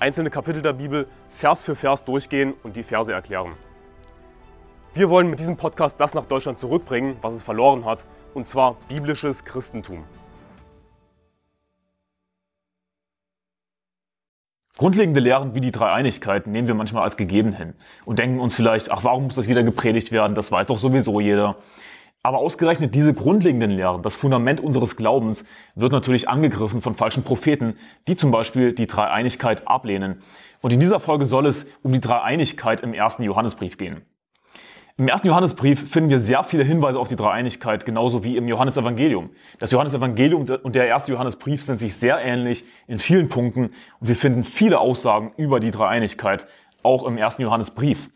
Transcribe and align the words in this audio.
einzelne 0.00 0.30
Kapitel 0.30 0.62
der 0.62 0.72
Bibel 0.72 1.06
Vers 1.28 1.64
für 1.64 1.76
Vers 1.76 2.04
durchgehen 2.04 2.54
und 2.62 2.76
die 2.76 2.82
Verse 2.82 3.12
erklären. 3.12 3.52
Wir 4.94 5.08
wollen 5.08 5.30
mit 5.30 5.38
diesem 5.38 5.56
Podcast 5.56 6.00
das 6.00 6.14
nach 6.14 6.24
Deutschland 6.24 6.58
zurückbringen, 6.58 7.16
was 7.20 7.34
es 7.34 7.42
verloren 7.42 7.84
hat, 7.84 8.06
und 8.34 8.46
zwar 8.46 8.76
biblisches 8.88 9.44
Christentum. 9.44 10.04
Grundlegende 14.78 15.20
Lehren 15.20 15.54
wie 15.54 15.60
die 15.60 15.72
Dreieinigkeit 15.72 16.46
nehmen 16.46 16.66
wir 16.66 16.74
manchmal 16.74 17.02
als 17.02 17.18
gegeben 17.18 17.52
hin 17.52 17.74
und 18.06 18.18
denken 18.18 18.40
uns 18.40 18.54
vielleicht, 18.54 18.90
ach, 18.90 19.04
warum 19.04 19.24
muss 19.24 19.34
das 19.34 19.46
wieder 19.46 19.62
gepredigt 19.62 20.10
werden? 20.10 20.34
Das 20.34 20.50
weiß 20.50 20.68
doch 20.68 20.78
sowieso 20.78 21.20
jeder. 21.20 21.56
Aber 22.22 22.38
ausgerechnet 22.38 22.94
diese 22.94 23.14
grundlegenden 23.14 23.70
Lehren, 23.70 24.02
das 24.02 24.14
Fundament 24.14 24.60
unseres 24.60 24.96
Glaubens, 24.96 25.42
wird 25.74 25.92
natürlich 25.92 26.28
angegriffen 26.28 26.82
von 26.82 26.94
falschen 26.94 27.22
Propheten, 27.22 27.76
die 28.08 28.16
zum 28.16 28.30
Beispiel 28.30 28.74
die 28.74 28.86
Dreieinigkeit 28.86 29.66
ablehnen. 29.66 30.22
Und 30.60 30.72
in 30.72 30.80
dieser 30.80 31.00
Folge 31.00 31.24
soll 31.24 31.46
es 31.46 31.64
um 31.82 31.92
die 31.92 32.00
Dreieinigkeit 32.00 32.82
im 32.82 32.92
ersten 32.92 33.22
Johannesbrief 33.22 33.78
gehen. 33.78 34.02
Im 34.98 35.08
ersten 35.08 35.28
Johannesbrief 35.28 35.90
finden 35.90 36.10
wir 36.10 36.20
sehr 36.20 36.44
viele 36.44 36.62
Hinweise 36.62 36.98
auf 36.98 37.08
die 37.08 37.16
Dreieinigkeit, 37.16 37.86
genauso 37.86 38.22
wie 38.22 38.36
im 38.36 38.46
Johannesevangelium. 38.48 39.30
Das 39.58 39.70
Johannesevangelium 39.70 40.46
und 40.62 40.74
der 40.74 40.88
erste 40.88 41.12
Johannesbrief 41.12 41.62
sind 41.62 41.80
sich 41.80 41.96
sehr 41.96 42.18
ähnlich 42.18 42.66
in 42.86 42.98
vielen 42.98 43.30
Punkten 43.30 43.70
und 44.00 44.08
wir 44.08 44.16
finden 44.16 44.44
viele 44.44 44.78
Aussagen 44.78 45.32
über 45.38 45.58
die 45.58 45.70
Dreieinigkeit, 45.70 46.46
auch 46.82 47.04
im 47.04 47.16
ersten 47.16 47.40
Johannesbrief. 47.40 48.10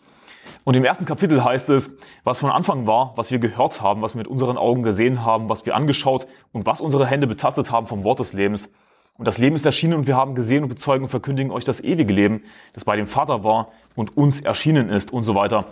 Und 0.65 0.77
im 0.77 0.85
ersten 0.85 1.05
Kapitel 1.05 1.45
heißt 1.45 1.69
es, 1.69 1.91
was 2.25 2.39
von 2.39 2.51
Anfang 2.51 2.87
war, 2.87 3.13
was 3.17 3.31
wir 3.31 3.39
gehört 3.39 3.83
haben, 3.83 4.01
was 4.01 4.15
wir 4.15 4.19
mit 4.19 4.29
unseren 4.29 4.57
Augen 4.57 4.83
gesehen 4.83 5.25
haben, 5.25 5.51
was 5.51 5.67
wir 5.67 5.77
angeschaut 5.77 6.27
und 6.53 6.65
was 6.65 6.81
unsere 6.81 7.07
Hände 7.07 7.27
betastet 7.27 7.71
haben 7.71 7.87
vom 7.87 8.03
Wort 8.03 8.21
des 8.21 8.33
Lebens. 8.33 8.71
Und 9.17 9.29
das 9.29 9.39
Leben 9.39 9.55
ist 9.55 9.67
erschienen 9.67 9.95
und 9.95 10.07
wir 10.07 10.17
haben 10.17 10.35
gesehen 10.35 10.65
und 10.65 10.71
bezeugen 10.71 11.05
und 11.05 11.11
verkündigen 11.11 11.53
euch 11.53 11.65
das 11.65 11.81
ewige 11.81 12.13
Leben, 12.13 12.43
das 12.73 12.85
bei 12.85 12.97
dem 12.97 13.07
Vater 13.07 13.45
war 13.45 13.69
und 13.95 14.17
uns 14.17 14.41
erschienen 14.41 14.89
ist 14.89 15.13
und 15.13 15.23
so 15.23 15.35
weiter. 15.35 15.67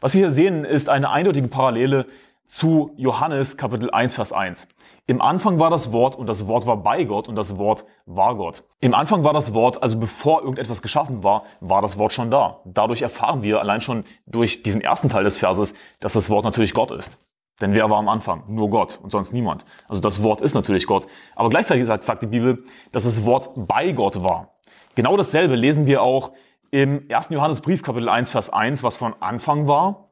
Was 0.00 0.14
wir 0.14 0.22
hier 0.22 0.32
sehen, 0.32 0.64
ist 0.64 0.88
eine 0.88 1.10
eindeutige 1.10 1.46
Parallele 1.46 2.06
zu 2.46 2.92
Johannes 2.96 3.56
Kapitel 3.56 3.90
1, 3.90 4.14
Vers 4.14 4.32
1. 4.32 4.68
Im 5.06 5.20
Anfang 5.20 5.58
war 5.58 5.70
das 5.70 5.90
Wort 5.90 6.16
und 6.16 6.28
das 6.28 6.46
Wort 6.46 6.66
war 6.66 6.76
bei 6.76 7.04
Gott 7.04 7.28
und 7.28 7.34
das 7.34 7.56
Wort 7.56 7.84
war 8.06 8.36
Gott. 8.36 8.62
Im 8.80 8.94
Anfang 8.94 9.24
war 9.24 9.32
das 9.32 9.54
Wort, 9.54 9.82
also 9.82 9.98
bevor 9.98 10.42
irgendetwas 10.42 10.82
geschaffen 10.82 11.24
war, 11.24 11.44
war 11.60 11.82
das 11.82 11.98
Wort 11.98 12.12
schon 12.12 12.30
da. 12.30 12.60
Dadurch 12.64 13.02
erfahren 13.02 13.42
wir 13.42 13.60
allein 13.60 13.80
schon 13.80 14.04
durch 14.26 14.62
diesen 14.62 14.80
ersten 14.80 15.08
Teil 15.08 15.24
des 15.24 15.38
Verses, 15.38 15.74
dass 16.00 16.12
das 16.12 16.30
Wort 16.30 16.44
natürlich 16.44 16.74
Gott 16.74 16.90
ist. 16.90 17.18
Denn 17.60 17.74
wer 17.74 17.88
war 17.90 17.98
am 17.98 18.08
Anfang? 18.08 18.44
Nur 18.48 18.70
Gott 18.70 18.98
und 19.02 19.10
sonst 19.10 19.32
niemand. 19.32 19.64
Also 19.88 20.00
das 20.00 20.22
Wort 20.22 20.40
ist 20.40 20.54
natürlich 20.54 20.86
Gott. 20.86 21.06
Aber 21.34 21.48
gleichzeitig 21.48 21.86
sagt, 21.86 22.04
sagt 22.04 22.22
die 22.22 22.26
Bibel, 22.26 22.64
dass 22.92 23.04
das 23.04 23.24
Wort 23.24 23.50
bei 23.56 23.92
Gott 23.92 24.22
war. 24.22 24.54
Genau 24.94 25.16
dasselbe 25.16 25.54
lesen 25.54 25.86
wir 25.86 26.02
auch 26.02 26.32
im 26.70 27.06
1. 27.08 27.28
Johannesbrief 27.30 27.82
Kapitel 27.82 28.08
1, 28.08 28.30
Vers 28.30 28.50
1, 28.50 28.82
was 28.82 28.96
von 28.96 29.14
Anfang 29.20 29.68
war 29.68 30.11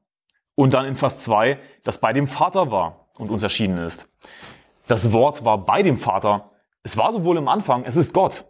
und 0.61 0.75
dann 0.75 0.84
in 0.84 0.94
Vers 0.94 1.20
2, 1.20 1.58
das 1.84 1.98
bei 1.98 2.12
dem 2.12 2.28
Vater 2.28 2.70
war 2.70 3.06
und 3.19 3.30
uns 3.30 3.42
erschienen 3.42 3.78
ist. 3.78 4.06
Das 4.89 5.10
Wort 5.10 5.43
war 5.43 5.56
bei 5.56 5.82
dem 5.82 5.97
Vater. 5.97 6.50
Es 6.82 6.98
war 6.98 7.12
sowohl 7.12 7.38
im 7.38 7.48
Anfang, 7.48 7.84
es 7.84 7.97
ist 7.97 8.12
Gott. 8.12 8.44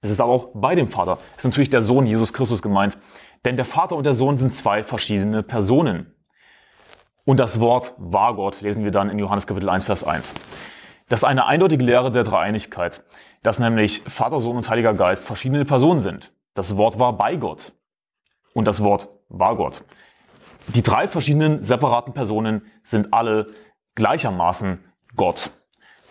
Es 0.00 0.10
ist 0.10 0.20
aber 0.20 0.32
auch 0.32 0.48
bei 0.54 0.74
dem 0.74 0.88
Vater. 0.88 1.18
Es 1.36 1.44
ist 1.44 1.50
natürlich 1.50 1.70
der 1.70 1.82
Sohn 1.82 2.04
Jesus 2.04 2.32
Christus 2.32 2.62
gemeint. 2.62 2.98
Denn 3.44 3.54
der 3.54 3.64
Vater 3.64 3.94
und 3.94 4.04
der 4.04 4.14
Sohn 4.14 4.38
sind 4.38 4.54
zwei 4.54 4.82
verschiedene 4.82 5.44
Personen. 5.44 6.16
Und 7.24 7.38
das 7.38 7.60
Wort 7.60 7.94
war 7.96 8.34
Gott, 8.34 8.60
lesen 8.60 8.82
wir 8.82 8.90
dann 8.90 9.08
in 9.08 9.20
Johannes 9.20 9.46
Kapitel 9.46 9.68
1, 9.68 9.84
Vers 9.84 10.02
1. 10.02 10.34
Das 11.08 11.20
ist 11.20 11.24
eine 11.24 11.46
eindeutige 11.46 11.84
Lehre 11.84 12.10
der 12.10 12.24
Dreieinigkeit, 12.24 13.04
dass 13.44 13.60
nämlich 13.60 14.00
Vater, 14.00 14.40
Sohn 14.40 14.56
und 14.56 14.68
Heiliger 14.68 14.94
Geist 14.94 15.24
verschiedene 15.24 15.64
Personen 15.64 16.00
sind. 16.02 16.32
Das 16.54 16.76
Wort 16.76 16.98
war 16.98 17.12
bei 17.12 17.36
Gott 17.36 17.72
und 18.52 18.66
das 18.66 18.82
Wort 18.82 19.08
war 19.28 19.54
Gott. 19.54 19.84
Die 20.74 20.82
drei 20.82 21.08
verschiedenen 21.08 21.62
separaten 21.62 22.12
Personen 22.12 22.62
sind 22.82 23.12
alle 23.12 23.46
gleichermaßen 23.94 24.80
Gott. 25.14 25.50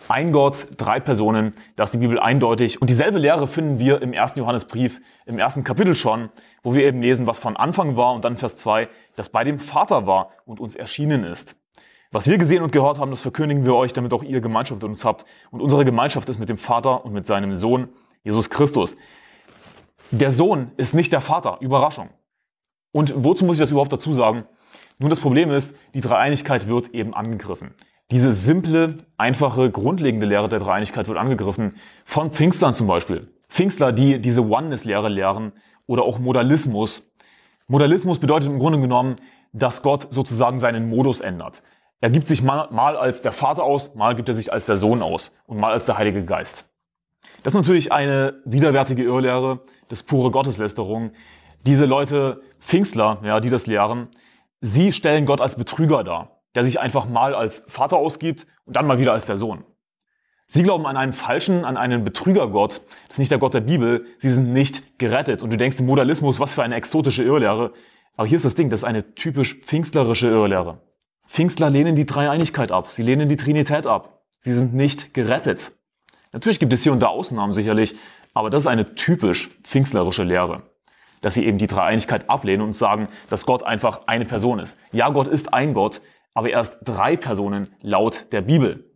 Ein 0.08 0.32
Gott, 0.32 0.68
drei 0.76 1.00
Personen, 1.00 1.54
das 1.74 1.88
ist 1.88 1.94
die 1.94 1.98
Bibel 1.98 2.18
eindeutig. 2.18 2.80
Und 2.80 2.90
dieselbe 2.90 3.18
Lehre 3.18 3.48
finden 3.48 3.78
wir 3.78 4.02
im 4.02 4.12
ersten 4.12 4.38
Johannesbrief, 4.38 5.00
im 5.26 5.38
ersten 5.38 5.64
Kapitel 5.64 5.96
schon, 5.96 6.30
wo 6.62 6.74
wir 6.74 6.84
eben 6.84 7.02
lesen, 7.02 7.26
was 7.26 7.38
von 7.38 7.56
Anfang 7.56 7.96
war 7.96 8.12
und 8.14 8.24
dann 8.24 8.36
Vers 8.36 8.56
2, 8.56 8.88
das 9.16 9.30
bei 9.30 9.42
dem 9.42 9.58
Vater 9.58 10.06
war 10.06 10.30
und 10.44 10.60
uns 10.60 10.76
erschienen 10.76 11.24
ist. 11.24 11.56
Was 12.12 12.28
wir 12.28 12.38
gesehen 12.38 12.62
und 12.62 12.70
gehört 12.70 12.98
haben, 12.98 13.10
das 13.10 13.20
verkündigen 13.20 13.64
wir 13.64 13.74
euch, 13.74 13.92
damit 13.92 14.12
auch 14.14 14.22
ihr 14.22 14.40
Gemeinschaft 14.40 14.80
mit 14.80 14.90
uns 14.90 15.04
habt. 15.04 15.26
Und 15.50 15.60
unsere 15.60 15.84
Gemeinschaft 15.84 16.28
ist 16.28 16.38
mit 16.38 16.48
dem 16.48 16.58
Vater 16.58 17.04
und 17.04 17.12
mit 17.12 17.26
seinem 17.26 17.56
Sohn, 17.56 17.88
Jesus 18.22 18.48
Christus. 18.48 18.94
Der 20.12 20.30
Sohn 20.30 20.70
ist 20.76 20.94
nicht 20.94 21.12
der 21.12 21.20
Vater. 21.20 21.58
Überraschung. 21.60 22.10
Und 22.96 23.12
wozu 23.14 23.44
muss 23.44 23.56
ich 23.56 23.60
das 23.60 23.72
überhaupt 23.72 23.92
dazu 23.92 24.14
sagen? 24.14 24.46
Nun, 24.98 25.10
das 25.10 25.20
Problem 25.20 25.50
ist, 25.50 25.74
die 25.92 26.00
Dreieinigkeit 26.00 26.66
wird 26.66 26.94
eben 26.94 27.12
angegriffen. 27.12 27.74
Diese 28.10 28.32
simple, 28.32 28.96
einfache, 29.18 29.70
grundlegende 29.70 30.24
Lehre 30.24 30.48
der 30.48 30.60
Dreieinigkeit 30.60 31.06
wird 31.06 31.18
angegriffen. 31.18 31.74
Von 32.06 32.30
Pfingstlern 32.30 32.72
zum 32.72 32.86
Beispiel. 32.86 33.28
Pfingstler, 33.50 33.92
die 33.92 34.18
diese 34.18 34.40
Oneness-Lehre 34.48 35.10
lehren 35.10 35.52
oder 35.86 36.04
auch 36.04 36.18
Modalismus. 36.18 37.06
Modalismus 37.66 38.18
bedeutet 38.18 38.48
im 38.48 38.58
Grunde 38.58 38.80
genommen, 38.80 39.16
dass 39.52 39.82
Gott 39.82 40.06
sozusagen 40.08 40.58
seinen 40.58 40.88
Modus 40.88 41.20
ändert. 41.20 41.62
Er 42.00 42.08
gibt 42.08 42.28
sich 42.28 42.42
mal, 42.42 42.68
mal 42.70 42.96
als 42.96 43.20
der 43.20 43.32
Vater 43.32 43.62
aus, 43.62 43.94
mal 43.94 44.16
gibt 44.16 44.30
er 44.30 44.34
sich 44.34 44.54
als 44.54 44.64
der 44.64 44.78
Sohn 44.78 45.02
aus 45.02 45.32
und 45.44 45.60
mal 45.60 45.72
als 45.72 45.84
der 45.84 45.98
Heilige 45.98 46.24
Geist. 46.24 46.64
Das 47.42 47.52
ist 47.52 47.58
natürlich 47.58 47.92
eine 47.92 48.40
widerwärtige 48.46 49.02
Irrlehre, 49.02 49.60
das 49.90 50.02
pure 50.02 50.30
Gotteslästerung, 50.30 51.10
diese 51.66 51.84
Leute, 51.84 52.40
Pfingstler, 52.66 53.18
ja, 53.22 53.38
die 53.38 53.48
das 53.48 53.68
lehren, 53.68 54.08
sie 54.60 54.90
stellen 54.90 55.24
Gott 55.24 55.40
als 55.40 55.54
Betrüger 55.54 56.02
dar, 56.02 56.42
der 56.56 56.64
sich 56.64 56.80
einfach 56.80 57.08
mal 57.08 57.32
als 57.32 57.62
Vater 57.68 57.96
ausgibt 57.96 58.48
und 58.64 58.74
dann 58.74 58.88
mal 58.88 58.98
wieder 58.98 59.12
als 59.12 59.26
der 59.26 59.36
Sohn. 59.36 59.64
Sie 60.48 60.64
glauben 60.64 60.84
an 60.84 60.96
einen 60.96 61.12
falschen, 61.12 61.64
an 61.64 61.76
einen 61.76 62.02
Betrügergott. 62.02 62.80
Das 63.06 63.12
ist 63.12 63.18
nicht 63.20 63.30
der 63.30 63.38
Gott 63.38 63.54
der 63.54 63.60
Bibel. 63.60 64.04
Sie 64.18 64.30
sind 64.30 64.52
nicht 64.52 64.98
gerettet. 64.98 65.44
Und 65.44 65.50
du 65.50 65.56
denkst 65.56 65.78
im 65.78 65.86
Modalismus, 65.86 66.40
was 66.40 66.54
für 66.54 66.64
eine 66.64 66.74
exotische 66.74 67.22
Irrlehre. 67.22 67.72
Aber 68.16 68.26
hier 68.26 68.36
ist 68.36 68.44
das 68.44 68.56
Ding, 68.56 68.68
das 68.68 68.80
ist 68.80 68.84
eine 68.84 69.14
typisch 69.14 69.54
pfingstlerische 69.60 70.28
Irrlehre. 70.28 70.80
Pfingstler 71.26 71.70
lehnen 71.70 71.94
die 71.94 72.06
Dreieinigkeit 72.06 72.72
ab. 72.72 72.90
Sie 72.90 73.02
lehnen 73.02 73.28
die 73.28 73.36
Trinität 73.36 73.86
ab. 73.86 74.24
Sie 74.40 74.54
sind 74.54 74.74
nicht 74.74 75.14
gerettet. 75.14 75.72
Natürlich 76.32 76.58
gibt 76.58 76.72
es 76.72 76.82
hier 76.82 76.92
und 76.92 77.00
da 77.00 77.08
Ausnahmen 77.08 77.54
sicherlich, 77.54 77.94
aber 78.34 78.50
das 78.50 78.64
ist 78.64 78.68
eine 78.68 78.94
typisch 78.96 79.50
pfingstlerische 79.62 80.24
Lehre 80.24 80.62
dass 81.26 81.34
sie 81.34 81.44
eben 81.44 81.58
die 81.58 81.66
Dreieinigkeit 81.66 82.30
ablehnen 82.30 82.62
und 82.62 82.76
sagen, 82.76 83.08
dass 83.28 83.46
Gott 83.46 83.64
einfach 83.64 84.02
eine 84.06 84.26
Person 84.26 84.60
ist. 84.60 84.78
Ja, 84.92 85.08
Gott 85.08 85.26
ist 85.26 85.52
ein 85.52 85.74
Gott, 85.74 86.00
aber 86.34 86.50
er 86.50 86.60
ist 86.60 86.78
drei 86.84 87.16
Personen 87.16 87.74
laut 87.82 88.26
der 88.30 88.42
Bibel. 88.42 88.94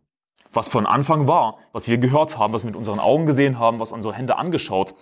Was 0.53 0.69
von 0.69 0.87
Anfang 0.87 1.27
war, 1.27 1.59
was 1.73 1.89
wir 1.89 1.99
gehört 1.99 2.39
haben, 2.39 2.55
was 2.55 2.63
wir 2.63 2.71
mit 2.71 2.77
unseren 2.77 3.01
Augen 3.01 3.27
gesehen 3.27 3.59
haben, 3.59 3.81
was 3.81 3.91
unsere 3.91 4.15
Hände 4.15 4.39
angeschaut, 4.39 4.95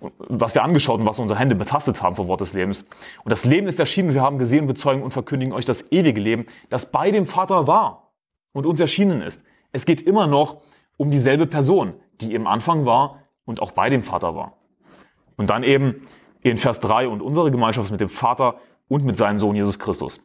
was 0.00 0.56
wir 0.56 0.64
angeschaut 0.64 0.98
und 0.98 1.06
was 1.06 1.20
unsere 1.20 1.38
Hände 1.38 1.54
betastet 1.54 2.02
haben 2.02 2.16
vor 2.16 2.26
Wort 2.26 2.40
des 2.40 2.54
Lebens. 2.54 2.84
Und 3.22 3.30
das 3.30 3.44
Leben 3.44 3.68
ist 3.68 3.78
erschienen, 3.78 4.12
wir 4.12 4.22
haben 4.22 4.38
gesehen, 4.38 4.66
bezeugen 4.66 5.04
und 5.04 5.12
verkündigen 5.12 5.54
euch 5.54 5.64
das 5.64 5.92
ewige 5.92 6.20
Leben, 6.20 6.46
das 6.70 6.90
bei 6.90 7.12
dem 7.12 7.24
Vater 7.24 7.68
war 7.68 8.10
und 8.52 8.66
uns 8.66 8.80
erschienen 8.80 9.22
ist. 9.22 9.44
Es 9.70 9.86
geht 9.86 10.02
immer 10.02 10.26
noch 10.26 10.62
um 10.96 11.12
dieselbe 11.12 11.46
Person, 11.46 11.94
die 12.20 12.34
im 12.34 12.48
Anfang 12.48 12.84
war 12.84 13.20
und 13.44 13.62
auch 13.62 13.70
bei 13.70 13.90
dem 13.90 14.02
Vater 14.02 14.34
war. 14.34 14.56
Und 15.36 15.50
dann 15.50 15.62
eben 15.62 16.04
in 16.44 16.58
Vers 16.58 16.78
3 16.80 17.08
und 17.08 17.22
unsere 17.22 17.50
Gemeinschaft 17.50 17.90
mit 17.90 18.00
dem 18.00 18.10
Vater 18.10 18.56
und 18.86 19.04
mit 19.04 19.16
seinem 19.16 19.40
Sohn 19.40 19.56
Jesus 19.56 19.78
Christus. 19.78 20.20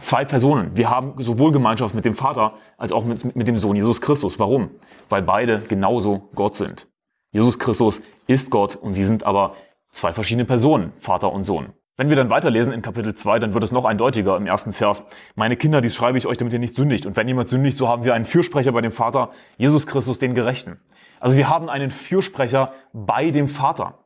Zwei 0.00 0.24
Personen. 0.24 0.76
Wir 0.76 0.90
haben 0.90 1.14
sowohl 1.22 1.52
Gemeinschaft 1.52 1.94
mit 1.94 2.04
dem 2.04 2.14
Vater 2.14 2.54
als 2.76 2.92
auch 2.92 3.04
mit, 3.04 3.34
mit 3.34 3.48
dem 3.48 3.56
Sohn 3.56 3.74
Jesus 3.74 4.00
Christus. 4.00 4.38
Warum? 4.38 4.70
Weil 5.08 5.22
beide 5.22 5.58
genauso 5.58 6.28
Gott 6.34 6.56
sind. 6.56 6.86
Jesus 7.32 7.58
Christus 7.58 8.02
ist 8.26 8.50
Gott 8.50 8.76
und 8.76 8.92
sie 8.92 9.04
sind 9.04 9.24
aber 9.24 9.54
zwei 9.90 10.12
verschiedene 10.12 10.44
Personen, 10.44 10.92
Vater 11.00 11.32
und 11.32 11.44
Sohn. 11.44 11.70
Wenn 11.96 12.10
wir 12.10 12.16
dann 12.16 12.30
weiterlesen 12.30 12.72
in 12.72 12.82
Kapitel 12.82 13.14
2, 13.14 13.38
dann 13.38 13.54
wird 13.54 13.64
es 13.64 13.72
noch 13.72 13.86
eindeutiger 13.86 14.36
im 14.36 14.46
ersten 14.46 14.72
Vers. 14.72 15.02
Meine 15.34 15.56
Kinder, 15.56 15.80
dies 15.80 15.94
schreibe 15.94 16.18
ich 16.18 16.26
euch, 16.26 16.36
damit 16.36 16.52
ihr 16.52 16.60
nicht 16.60 16.76
sündigt. 16.76 17.06
Und 17.06 17.16
wenn 17.16 17.26
jemand 17.26 17.48
sündigt, 17.48 17.78
so 17.78 17.88
haben 17.88 18.04
wir 18.04 18.14
einen 18.14 18.26
Fürsprecher 18.26 18.72
bei 18.72 18.82
dem 18.82 18.92
Vater, 18.92 19.30
Jesus 19.56 19.86
Christus, 19.86 20.18
den 20.18 20.34
Gerechten. 20.34 20.78
Also 21.20 21.36
wir 21.38 21.48
haben 21.48 21.70
einen 21.70 21.90
Fürsprecher 21.90 22.72
bei 22.92 23.30
dem 23.30 23.48
Vater. 23.48 23.98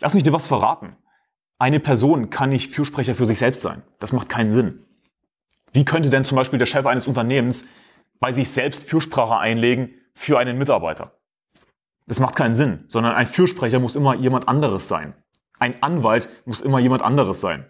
Lass 0.00 0.14
mich 0.14 0.22
dir 0.22 0.32
was 0.32 0.46
verraten. 0.46 0.96
Eine 1.58 1.78
Person 1.78 2.30
kann 2.30 2.50
nicht 2.50 2.72
Fürsprecher 2.72 3.14
für 3.14 3.26
sich 3.26 3.38
selbst 3.38 3.62
sein. 3.62 3.82
Das 3.98 4.12
macht 4.12 4.28
keinen 4.28 4.52
Sinn. 4.52 4.84
Wie 5.72 5.84
könnte 5.84 6.10
denn 6.10 6.24
zum 6.24 6.36
Beispiel 6.36 6.58
der 6.58 6.66
Chef 6.66 6.86
eines 6.86 7.06
Unternehmens 7.06 7.64
bei 8.18 8.32
sich 8.32 8.48
selbst 8.50 8.88
Fürsprache 8.88 9.38
einlegen 9.38 9.94
für 10.14 10.38
einen 10.38 10.58
Mitarbeiter? 10.58 11.12
Das 12.06 12.18
macht 12.18 12.34
keinen 12.34 12.56
Sinn, 12.56 12.84
sondern 12.88 13.14
ein 13.14 13.26
Fürsprecher 13.26 13.78
muss 13.78 13.94
immer 13.94 14.16
jemand 14.16 14.48
anderes 14.48 14.88
sein. 14.88 15.14
Ein 15.58 15.82
Anwalt 15.82 16.30
muss 16.46 16.62
immer 16.62 16.80
jemand 16.80 17.02
anderes 17.02 17.40
sein. 17.40 17.68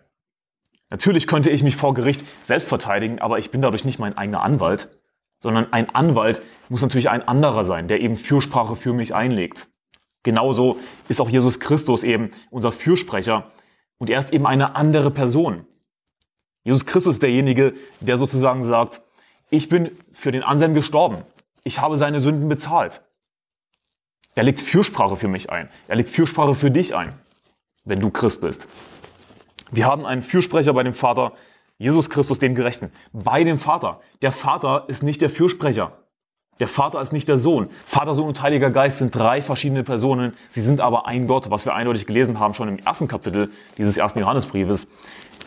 Natürlich 0.89 1.27
könnte 1.27 1.51
ich 1.51 1.63
mich 1.63 1.77
vor 1.77 1.95
Gericht 1.95 2.25
selbst 2.43 2.69
verteidigen, 2.69 3.21
aber 3.21 3.39
ich 3.39 3.51
bin 3.51 3.61
dadurch 3.61 3.85
nicht 3.85 3.99
mein 3.99 4.17
eigener 4.17 4.43
Anwalt, 4.43 4.89
sondern 5.41 5.73
ein 5.73 5.95
Anwalt 5.95 6.43
muss 6.69 6.83
natürlich 6.83 7.11
ein 7.11 7.27
anderer 7.27 7.65
sein, 7.65 7.89
der 7.89 8.01
eben 8.01 8.17
Fürsprache 8.17 8.77
für 8.77 8.93
mich 8.93 9.15
einlegt. 9.15 9.69
Genauso 10.23 10.79
ist 11.09 11.21
auch 11.21 11.29
Jesus 11.29 11.61
Christus 11.61 12.03
eben 12.03 12.31
unser 12.51 12.73
Fürsprecher 12.73 13.51
und 13.99 14.11
er 14.11 14.19
ist 14.19 14.33
eben 14.33 14.47
eine 14.47 14.77
andere 14.77 15.11
Person. 15.11 15.67
Jesus 16.63 16.85
Christus 16.85 17.17
ist 17.17 17.23
derjenige, 17.23 17.75
der 18.01 18.17
sozusagen 18.17 18.65
sagt, 18.65 19.01
ich 19.49 19.69
bin 19.69 19.91
für 20.13 20.31
den 20.31 20.43
Anselm 20.43 20.75
gestorben. 20.75 21.25
Ich 21.65 21.81
habe 21.81 21.99
seine 21.99 22.21
Sünden 22.21 22.49
bezahlt. 22.49 23.03
Er 24.35 24.45
legt 24.45 24.61
Fürsprache 24.61 25.17
für 25.17 25.29
mich 25.29 25.51
ein. 25.51 25.69
Er 25.89 25.97
legt 25.97 26.09
Fürsprache 26.09 26.55
für 26.55 26.71
dich 26.71 26.95
ein, 26.95 27.15
wenn 27.85 28.01
du 28.01 28.11
Christ 28.11 28.41
bist. 28.41 28.69
Wir 29.71 29.87
haben 29.87 30.07
einen 30.07 30.23
Fürsprecher 30.23 30.73
bei 30.73 30.83
dem 30.83 30.95
Vater, 30.95 31.33
Jesus 31.79 32.11
Christus, 32.11 32.39
den 32.39 32.55
Gerechten, 32.55 32.93
bei 33.13 33.43
dem 33.43 33.59
Vater. 33.59 34.01
Der 34.23 34.33
Vater 34.33 34.85
ist 34.89 35.03
nicht 35.03 35.23
der 35.23 35.31
Fürsprecher. 35.31 35.93
Der 36.61 36.69
Vater 36.69 37.01
ist 37.01 37.15
nicht 37.15 37.27
der 37.29 37.39
Sohn. 37.39 37.69
Vater, 37.87 38.15
Sohn 38.15 38.29
und 38.29 38.43
Heiliger 38.43 38.71
Geist 38.71 38.99
sind 38.99 39.17
drei 39.17 39.41
verschiedene 39.41 39.83
Personen. 39.83 40.35
Sie 40.51 40.61
sind 40.61 40.81
aber 40.83 41.07
ein 41.07 41.27
Gott, 41.27 41.51
was 41.51 41.65
wir 41.65 41.75
eindeutig 41.75 42.07
gelesen 42.07 42.39
haben, 42.39 42.53
schon 42.53 42.69
im 42.69 42.79
ersten 42.79 43.09
Kapitel 43.09 43.51
dieses 43.79 43.97
ersten 43.97 44.19
Johannesbriefes, 44.19 44.87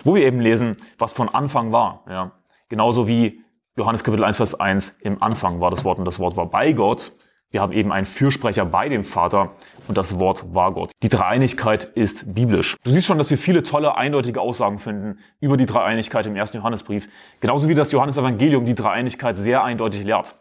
wo 0.03 0.15
wir 0.15 0.25
eben 0.25 0.39
lesen, 0.39 0.75
was 0.97 1.13
von 1.13 1.29
Anfang 1.29 1.71
war. 1.71 2.03
Ja. 2.09 2.31
Genauso 2.67 3.07
wie 3.07 3.43
Johannes 3.77 4.03
Kapitel 4.03 4.23
1, 4.23 4.37
Vers 4.37 4.59
1, 4.59 4.97
im 5.01 5.21
Anfang 5.21 5.59
war 5.61 5.69
das 5.69 5.85
Wort 5.85 5.99
und 5.99 6.05
das 6.05 6.17
Wort 6.17 6.35
war 6.35 6.47
bei 6.47 6.73
Gott. 6.73 7.11
Wir 7.51 7.61
haben 7.61 7.73
eben 7.73 7.91
einen 7.91 8.07
Fürsprecher 8.07 8.65
bei 8.65 8.89
dem 8.89 9.03
Vater 9.03 9.49
und 9.87 9.95
das 9.95 10.17
Wort 10.17 10.55
war 10.55 10.71
Gott. 10.73 10.89
Die 11.03 11.09
Dreieinigkeit 11.09 11.83
ist 11.83 12.33
biblisch. 12.33 12.77
Du 12.83 12.89
siehst 12.89 13.05
schon, 13.05 13.19
dass 13.19 13.29
wir 13.29 13.37
viele 13.37 13.61
tolle, 13.61 13.95
eindeutige 13.95 14.41
Aussagen 14.41 14.79
finden 14.79 15.19
über 15.39 15.57
die 15.57 15.67
Dreieinigkeit 15.67 16.25
im 16.25 16.35
ersten 16.35 16.57
Johannesbrief. 16.57 17.07
Genauso 17.39 17.69
wie 17.69 17.75
das 17.75 17.91
Johannesevangelium 17.91 18.65
die 18.65 18.73
Dreieinigkeit 18.73 19.37
sehr 19.37 19.63
eindeutig 19.63 20.03
lehrt. 20.03 20.33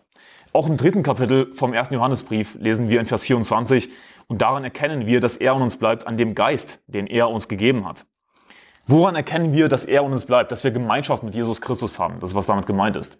Auch 0.54 0.66
im 0.66 0.76
dritten 0.76 1.02
Kapitel 1.02 1.54
vom 1.54 1.72
ersten 1.72 1.94
Johannesbrief 1.94 2.56
lesen 2.60 2.90
wir 2.90 3.00
in 3.00 3.06
Vers 3.06 3.22
24 3.24 3.90
und 4.26 4.42
daran 4.42 4.64
erkennen 4.64 5.06
wir, 5.06 5.20
dass 5.20 5.38
er 5.38 5.54
an 5.54 5.62
uns 5.62 5.76
bleibt 5.76 6.06
an 6.06 6.18
dem 6.18 6.34
Geist, 6.34 6.80
den 6.86 7.06
er 7.06 7.30
uns 7.30 7.48
gegeben 7.48 7.86
hat. 7.88 8.04
Woran 8.86 9.14
erkennen 9.14 9.54
wir, 9.54 9.68
dass 9.68 9.86
er 9.86 10.02
an 10.02 10.12
uns 10.12 10.26
bleibt, 10.26 10.52
dass 10.52 10.62
wir 10.62 10.70
Gemeinschaft 10.70 11.22
mit 11.22 11.34
Jesus 11.34 11.62
Christus 11.62 11.98
haben? 11.98 12.20
Das 12.20 12.30
ist, 12.30 12.36
was 12.36 12.46
damit 12.46 12.66
gemeint 12.66 12.96
ist. 12.96 13.16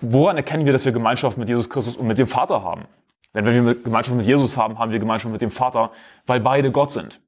Woran 0.00 0.36
erkennen 0.36 0.64
wir, 0.64 0.72
dass 0.72 0.84
wir 0.84 0.92
Gemeinschaft 0.92 1.38
mit 1.38 1.48
Jesus 1.48 1.68
Christus 1.68 1.96
und 1.96 2.06
mit 2.06 2.18
dem 2.18 2.28
Vater 2.28 2.62
haben? 2.62 2.82
Denn 3.34 3.46
wenn 3.46 3.66
wir 3.66 3.74
Gemeinschaft 3.74 4.16
mit 4.16 4.26
Jesus 4.26 4.56
haben, 4.56 4.78
haben 4.78 4.92
wir 4.92 5.00
Gemeinschaft 5.00 5.32
mit 5.32 5.42
dem 5.42 5.50
Vater, 5.50 5.90
weil 6.26 6.38
beide 6.38 6.70
Gott 6.70 6.92
sind. 6.92 7.20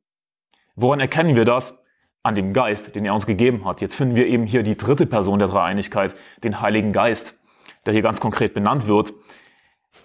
Woran 0.77 1.01
erkennen 1.01 1.35
wir 1.35 1.45
das? 1.45 1.83
An 2.23 2.35
dem 2.35 2.53
Geist, 2.53 2.95
den 2.95 3.05
er 3.05 3.15
uns 3.15 3.27
gegeben 3.27 3.65
hat. 3.65 3.81
Jetzt 3.81 3.97
finden 3.97 4.15
wir 4.15 4.27
eben 4.27 4.47
hier 4.47 4.63
die 4.63 4.77
dritte 4.77 5.07
Person 5.07 5.39
der 5.39 5.49
Dreieinigkeit, 5.49 6.13
den 6.43 6.61
Heiligen 6.61 6.93
Geist, 6.93 7.39
der 7.87 7.95
hier 7.95 8.03
ganz 8.03 8.21
konkret 8.21 8.55
benannt 8.55 8.87
wird. 8.87 9.15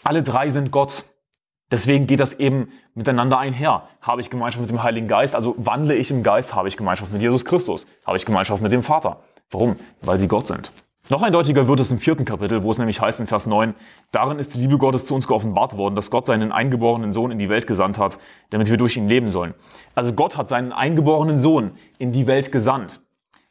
Alle 0.03 0.23
drei 0.23 0.49
sind 0.49 0.71
Gott. 0.71 1.03
Deswegen 1.71 2.05
geht 2.05 2.19
das 2.19 2.33
eben 2.33 2.69
miteinander 2.95 3.37
einher. 3.37 3.87
Habe 4.01 4.21
ich 4.21 4.29
Gemeinschaft 4.29 4.61
mit 4.61 4.69
dem 4.69 4.83
Heiligen 4.83 5.07
Geist, 5.07 5.35
also 5.35 5.55
wandle 5.57 5.95
ich 5.95 6.11
im 6.11 6.21
Geist, 6.21 6.53
habe 6.53 6.67
ich 6.67 6.75
Gemeinschaft 6.75 7.13
mit 7.13 7.21
Jesus 7.21 7.45
Christus, 7.45 7.87
habe 8.05 8.17
ich 8.17 8.25
Gemeinschaft 8.25 8.61
mit 8.61 8.71
dem 8.71 8.83
Vater. 8.83 9.21
Warum? 9.49 9.77
Weil 10.01 10.19
sie 10.19 10.27
Gott 10.27 10.47
sind. 10.47 10.71
Noch 11.09 11.23
eindeutiger 11.23 11.67
wird 11.67 11.79
es 11.79 11.91
im 11.91 11.97
vierten 11.97 12.25
Kapitel, 12.25 12.63
wo 12.63 12.71
es 12.71 12.77
nämlich 12.77 13.01
heißt 13.01 13.19
in 13.19 13.27
Vers 13.27 13.45
9, 13.45 13.73
darin 14.11 14.39
ist 14.39 14.53
die 14.53 14.59
Liebe 14.59 14.77
Gottes 14.77 15.05
zu 15.05 15.15
uns 15.15 15.27
geoffenbart 15.27 15.75
worden, 15.75 15.95
dass 15.95 16.09
Gott 16.09 16.27
seinen 16.27 16.51
eingeborenen 16.51 17.11
Sohn 17.11 17.31
in 17.31 17.39
die 17.39 17.49
Welt 17.49 17.67
gesandt 17.67 17.97
hat, 17.97 18.17
damit 18.49 18.69
wir 18.69 18.77
durch 18.77 18.95
ihn 18.95 19.09
leben 19.09 19.29
sollen. 19.29 19.53
Also 19.93 20.13
Gott 20.13 20.37
hat 20.37 20.47
seinen 20.47 20.71
eingeborenen 20.71 21.39
Sohn 21.39 21.71
in 21.97 22.11
die 22.11 22.27
Welt 22.27 22.51
gesandt. 22.51 23.01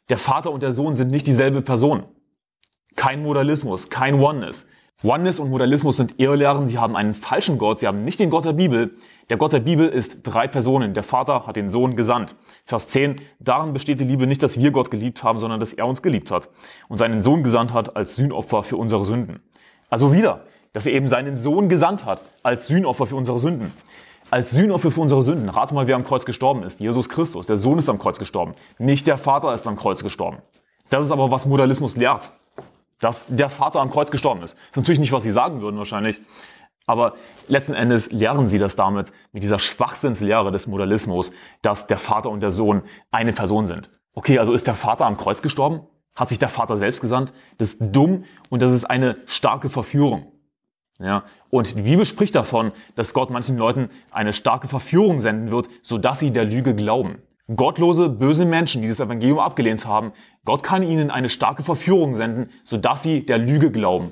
Der 0.09 0.17
Vater 0.17 0.51
und 0.51 0.63
der 0.63 0.73
Sohn 0.73 0.95
sind 0.95 1.11
nicht 1.11 1.27
dieselbe 1.27 1.61
Person. 1.61 2.03
Kein 2.95 3.21
Modalismus, 3.23 3.89
kein 3.89 4.15
Oneness. 4.15 4.67
Oneness 5.03 5.39
und 5.39 5.49
Modalismus 5.49 5.97
sind 5.97 6.19
Irrlehren, 6.19 6.67
sie 6.67 6.77
haben 6.77 6.95
einen 6.95 7.15
falschen 7.15 7.57
Gott, 7.57 7.79
sie 7.79 7.87
haben 7.87 8.03
nicht 8.03 8.19
den 8.19 8.29
Gott 8.29 8.45
der 8.45 8.53
Bibel. 8.53 8.95
Der 9.31 9.37
Gott 9.37 9.53
der 9.53 9.61
Bibel 9.61 9.87
ist 9.87 10.19
drei 10.21 10.47
Personen. 10.47 10.93
Der 10.93 11.01
Vater 11.01 11.47
hat 11.47 11.55
den 11.55 11.71
Sohn 11.71 11.95
gesandt. 11.95 12.35
Vers 12.65 12.87
10, 12.89 13.15
daran 13.39 13.73
besteht 13.73 13.99
die 13.99 14.03
Liebe 14.03 14.27
nicht, 14.27 14.43
dass 14.43 14.59
wir 14.59 14.69
Gott 14.69 14.91
geliebt 14.91 15.23
haben, 15.23 15.39
sondern 15.39 15.59
dass 15.59 15.73
er 15.73 15.87
uns 15.87 16.03
geliebt 16.03 16.29
hat 16.29 16.49
und 16.87 16.99
seinen 16.99 17.23
Sohn 17.23 17.41
gesandt 17.41 17.73
hat 17.73 17.95
als 17.95 18.15
Sühnopfer 18.15 18.61
für 18.61 18.77
unsere 18.77 19.05
Sünden. 19.05 19.39
Also 19.89 20.13
wieder, 20.13 20.43
dass 20.73 20.85
er 20.85 20.93
eben 20.93 21.07
seinen 21.07 21.35
Sohn 21.35 21.67
gesandt 21.67 22.05
hat 22.05 22.23
als 22.43 22.67
Sühnopfer 22.67 23.07
für 23.07 23.15
unsere 23.15 23.39
Sünden. 23.39 23.73
Als 24.29 24.51
Sühnopfer 24.51 24.91
für 24.91 25.01
unsere 25.01 25.23
Sünden. 25.23 25.49
Rate 25.49 25.73
mal, 25.73 25.87
wer 25.87 25.95
am 25.95 26.03
Kreuz 26.03 26.25
gestorben 26.25 26.61
ist. 26.61 26.79
Jesus 26.79 27.09
Christus. 27.09 27.47
Der 27.47 27.57
Sohn 27.57 27.79
ist 27.79 27.89
am 27.89 27.97
Kreuz 27.97 28.19
gestorben. 28.19 28.53
Nicht 28.77 29.07
der 29.07 29.17
Vater 29.17 29.53
ist 29.53 29.65
am 29.65 29.77
Kreuz 29.77 30.03
gestorben. 30.03 30.37
Das 30.89 31.05
ist 31.05 31.11
aber, 31.11 31.31
was 31.31 31.45
Modalismus 31.47 31.95
lehrt 31.95 32.31
dass 33.01 33.25
der 33.27 33.49
Vater 33.49 33.81
am 33.81 33.91
Kreuz 33.91 34.11
gestorben 34.11 34.41
ist. 34.43 34.53
Das 34.53 34.69
ist 34.69 34.77
natürlich 34.77 34.99
nicht, 34.99 35.11
was 35.11 35.23
sie 35.23 35.31
sagen 35.31 35.61
würden 35.61 35.77
wahrscheinlich. 35.77 36.21
Aber 36.85 37.15
letzten 37.47 37.73
Endes 37.73 38.11
lehren 38.11 38.47
sie 38.47 38.57
das 38.57 38.75
damit, 38.75 39.11
mit 39.33 39.43
dieser 39.43 39.59
Schwachsinnslehre 39.59 40.51
des 40.51 40.67
Modalismus, 40.67 41.31
dass 41.61 41.87
der 41.87 41.97
Vater 41.97 42.29
und 42.29 42.41
der 42.41 42.51
Sohn 42.51 42.83
eine 43.11 43.33
Person 43.33 43.67
sind. 43.67 43.89
Okay, 44.13 44.39
also 44.39 44.53
ist 44.53 44.67
der 44.67 44.75
Vater 44.75 45.05
am 45.05 45.17
Kreuz 45.17 45.41
gestorben? 45.41 45.81
Hat 46.15 46.29
sich 46.29 46.39
der 46.39 46.49
Vater 46.49 46.77
selbst 46.77 47.01
gesandt? 47.01 47.33
Das 47.57 47.73
ist 47.73 47.79
dumm 47.81 48.25
und 48.49 48.61
das 48.61 48.73
ist 48.73 48.85
eine 48.85 49.17
starke 49.25 49.69
Verführung. 49.69 50.31
Ja, 50.99 51.23
und 51.49 51.75
die 51.75 51.81
Bibel 51.81 52.05
spricht 52.05 52.35
davon, 52.35 52.71
dass 52.95 53.13
Gott 53.13 53.31
manchen 53.31 53.57
Leuten 53.57 53.89
eine 54.11 54.33
starke 54.33 54.67
Verführung 54.67 55.21
senden 55.21 55.49
wird, 55.49 55.67
sodass 55.81 56.19
sie 56.19 56.31
der 56.31 56.45
Lüge 56.45 56.75
glauben. 56.75 57.23
Gottlose, 57.55 58.09
böse 58.09 58.45
Menschen, 58.45 58.81
die 58.81 58.87
das 58.87 58.99
Evangelium 58.99 59.39
abgelehnt 59.39 59.85
haben, 59.85 60.13
Gott 60.45 60.63
kann 60.63 60.83
ihnen 60.83 61.11
eine 61.11 61.29
starke 61.29 61.63
Verführung 61.63 62.15
senden, 62.15 62.49
sodass 62.63 63.03
sie 63.03 63.25
der 63.25 63.37
Lüge 63.37 63.71
glauben. 63.71 64.11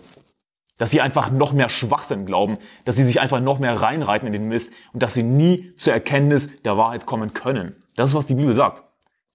Dass 0.77 0.91
sie 0.91 1.01
einfach 1.01 1.31
noch 1.31 1.53
mehr 1.53 1.69
Schwachsinn 1.69 2.25
glauben, 2.25 2.57
dass 2.85 2.95
sie 2.95 3.03
sich 3.03 3.19
einfach 3.19 3.39
noch 3.39 3.59
mehr 3.59 3.81
reinreiten 3.81 4.27
in 4.27 4.33
den 4.33 4.47
Mist 4.47 4.71
und 4.93 5.03
dass 5.03 5.13
sie 5.13 5.23
nie 5.23 5.73
zur 5.77 5.93
Erkenntnis 5.93 6.49
der 6.63 6.77
Wahrheit 6.77 7.05
kommen 7.05 7.33
können. 7.33 7.75
Das 7.95 8.09
ist, 8.09 8.15
was 8.15 8.25
die 8.25 8.35
Bibel 8.35 8.53
sagt. 8.53 8.83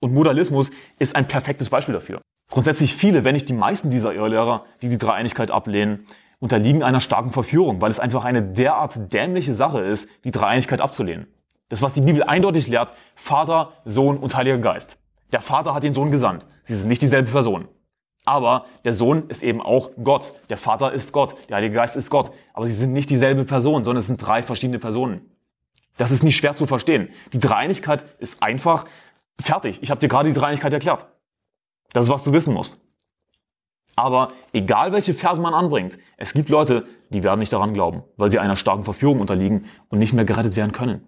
Und 0.00 0.12
Modalismus 0.12 0.70
ist 0.98 1.16
ein 1.16 1.26
perfektes 1.26 1.70
Beispiel 1.70 1.94
dafür. 1.94 2.20
Grundsätzlich 2.50 2.94
viele, 2.94 3.24
wenn 3.24 3.34
nicht 3.34 3.48
die 3.48 3.54
meisten 3.54 3.90
dieser 3.90 4.14
Irrlehrer, 4.14 4.64
die 4.82 4.88
die 4.88 4.98
Dreieinigkeit 4.98 5.50
ablehnen, 5.50 6.06
unterliegen 6.40 6.82
einer 6.82 7.00
starken 7.00 7.30
Verführung, 7.30 7.80
weil 7.80 7.90
es 7.90 8.00
einfach 8.00 8.24
eine 8.24 8.42
derart 8.42 9.12
dämliche 9.12 9.54
Sache 9.54 9.80
ist, 9.80 10.08
die 10.24 10.30
Dreieinigkeit 10.30 10.80
abzulehnen. 10.80 11.26
Das, 11.74 11.82
was 11.82 11.92
die 11.92 12.02
Bibel 12.02 12.22
eindeutig 12.22 12.68
lehrt, 12.68 12.92
Vater, 13.16 13.72
Sohn 13.84 14.18
und 14.18 14.36
Heiliger 14.36 14.58
Geist. 14.58 14.96
Der 15.32 15.40
Vater 15.40 15.74
hat 15.74 15.82
den 15.82 15.92
Sohn 15.92 16.12
gesandt. 16.12 16.46
Sie 16.62 16.76
sind 16.76 16.86
nicht 16.86 17.02
dieselbe 17.02 17.28
Person. 17.32 17.66
Aber 18.24 18.66
der 18.84 18.94
Sohn 18.94 19.28
ist 19.28 19.42
eben 19.42 19.60
auch 19.60 19.90
Gott. 20.04 20.34
Der 20.50 20.56
Vater 20.56 20.92
ist 20.92 21.10
Gott. 21.10 21.34
Der 21.48 21.56
Heilige 21.56 21.74
Geist 21.74 21.96
ist 21.96 22.10
Gott. 22.10 22.30
Aber 22.52 22.68
sie 22.68 22.74
sind 22.74 22.92
nicht 22.92 23.10
dieselbe 23.10 23.42
Person, 23.42 23.82
sondern 23.82 23.98
es 23.98 24.06
sind 24.06 24.18
drei 24.18 24.44
verschiedene 24.44 24.78
Personen. 24.78 25.22
Das 25.96 26.12
ist 26.12 26.22
nicht 26.22 26.36
schwer 26.36 26.54
zu 26.54 26.66
verstehen. 26.66 27.08
Die 27.32 27.40
Dreieinigkeit 27.40 28.04
ist 28.20 28.40
einfach 28.40 28.84
fertig. 29.40 29.80
Ich 29.82 29.90
habe 29.90 29.98
dir 29.98 30.06
gerade 30.06 30.28
die 30.28 30.38
Dreieinigkeit 30.38 30.72
erklärt. 30.72 31.08
Das 31.92 32.04
ist, 32.04 32.10
was 32.10 32.22
du 32.22 32.32
wissen 32.32 32.54
musst. 32.54 32.78
Aber 33.96 34.28
egal 34.52 34.92
welche 34.92 35.12
Verse 35.12 35.40
man 35.40 35.54
anbringt, 35.54 35.98
es 36.18 36.34
gibt 36.34 36.50
Leute, 36.50 36.86
die 37.10 37.24
werden 37.24 37.40
nicht 37.40 37.52
daran 37.52 37.72
glauben, 37.72 38.04
weil 38.16 38.30
sie 38.30 38.38
einer 38.38 38.54
starken 38.54 38.84
Verführung 38.84 39.18
unterliegen 39.18 39.66
und 39.88 39.98
nicht 39.98 40.12
mehr 40.12 40.24
gerettet 40.24 40.54
werden 40.54 40.70
können. 40.70 41.02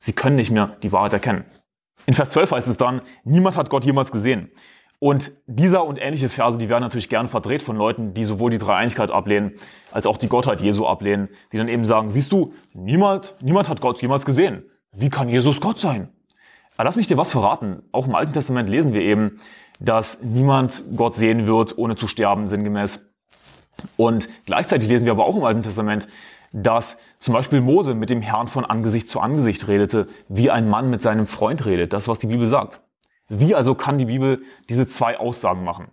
Sie 0.00 0.12
können 0.12 0.36
nicht 0.36 0.50
mehr 0.50 0.66
die 0.82 0.92
Wahrheit 0.92 1.12
erkennen. 1.12 1.44
In 2.06 2.14
Vers 2.14 2.30
12 2.30 2.52
heißt 2.52 2.68
es 2.68 2.76
dann, 2.76 3.02
niemand 3.24 3.56
hat 3.56 3.70
Gott 3.70 3.84
jemals 3.84 4.10
gesehen. 4.10 4.50
Und 4.98 5.32
dieser 5.46 5.84
und 5.84 5.98
ähnliche 5.98 6.28
Verse, 6.28 6.58
die 6.58 6.68
werden 6.68 6.82
natürlich 6.82 7.08
gern 7.08 7.28
verdreht 7.28 7.62
von 7.62 7.76
Leuten, 7.76 8.12
die 8.12 8.24
sowohl 8.24 8.50
die 8.50 8.58
Dreieinigkeit 8.58 9.10
ablehnen, 9.10 9.52
als 9.92 10.06
auch 10.06 10.18
die 10.18 10.28
Gottheit 10.28 10.60
Jesu 10.60 10.86
ablehnen, 10.86 11.28
die 11.52 11.58
dann 11.58 11.68
eben 11.68 11.86
sagen, 11.86 12.10
siehst 12.10 12.32
du, 12.32 12.52
niemand, 12.74 13.34
niemand 13.40 13.70
hat 13.70 13.80
Gott 13.80 14.00
jemals 14.02 14.26
gesehen. 14.26 14.64
Wie 14.92 15.08
kann 15.08 15.28
Jesus 15.28 15.60
Gott 15.60 15.78
sein? 15.78 16.08
Aber 16.76 16.84
lass 16.84 16.96
mich 16.96 17.06
dir 17.06 17.16
was 17.16 17.30
verraten. 17.30 17.82
Auch 17.92 18.06
im 18.06 18.14
Alten 18.14 18.32
Testament 18.32 18.68
lesen 18.68 18.92
wir 18.92 19.00
eben, 19.00 19.40
dass 19.80 20.22
niemand 20.22 20.82
Gott 20.96 21.14
sehen 21.14 21.46
wird, 21.46 21.78
ohne 21.78 21.96
zu 21.96 22.06
sterben, 22.06 22.46
sinngemäß. 22.46 23.00
Und 23.96 24.28
gleichzeitig 24.44 24.88
lesen 24.88 25.06
wir 25.06 25.12
aber 25.12 25.24
auch 25.24 25.36
im 25.36 25.44
Alten 25.44 25.62
Testament, 25.62 26.08
dass 26.52 26.96
zum 27.18 27.34
Beispiel 27.34 27.60
Mose 27.60 27.94
mit 27.94 28.10
dem 28.10 28.22
Herrn 28.22 28.48
von 28.48 28.64
Angesicht 28.64 29.08
zu 29.08 29.20
Angesicht 29.20 29.68
redete, 29.68 30.08
wie 30.28 30.50
ein 30.50 30.68
Mann 30.68 30.90
mit 30.90 31.02
seinem 31.02 31.26
Freund 31.26 31.64
redet. 31.64 31.92
Das, 31.92 32.08
was 32.08 32.18
die 32.18 32.26
Bibel 32.26 32.46
sagt. 32.46 32.82
Wie 33.28 33.54
also 33.54 33.74
kann 33.74 33.98
die 33.98 34.06
Bibel 34.06 34.42
diese 34.68 34.86
zwei 34.86 35.18
Aussagen 35.18 35.62
machen? 35.62 35.88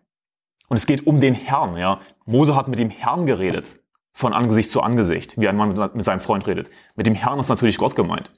Und 0.69 0.77
es 0.77 0.87
geht 0.87 1.05
um 1.05 1.21
den 1.21 1.33
Herrn, 1.33 1.77
ja. 1.77 2.01
Mose 2.25 2.55
hat 2.55 2.67
mit 2.67 2.79
dem 2.79 2.89
Herrn 2.89 3.25
geredet, 3.25 3.79
von 4.11 4.33
Angesicht 4.33 4.71
zu 4.71 4.81
Angesicht, 4.81 5.39
wie 5.39 5.47
ein 5.47 5.55
Mann 5.55 5.91
mit 5.93 6.03
seinem 6.03 6.19
Freund 6.19 6.47
redet. 6.47 6.69
Mit 6.95 7.07
dem 7.07 7.15
Herrn 7.15 7.39
ist 7.39 7.49
natürlich 7.49 7.77
Gott 7.77 7.95
gemeint. 7.95 8.31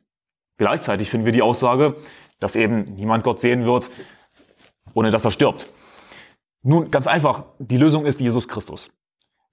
Gleichzeitig 0.57 1.09
finden 1.09 1.25
wir 1.25 1.31
die 1.31 1.41
Aussage, 1.41 1.95
dass 2.39 2.57
eben 2.57 2.83
niemand 2.95 3.23
Gott 3.23 3.39
sehen 3.39 3.65
wird, 3.65 3.89
ohne 4.93 5.09
dass 5.09 5.23
er 5.23 5.31
stirbt. 5.31 5.71
Nun, 6.61 6.91
ganz 6.91 7.07
einfach, 7.07 7.45
die 7.59 7.77
Lösung 7.77 8.05
ist 8.05 8.19
Jesus 8.19 8.49
Christus. 8.49 8.91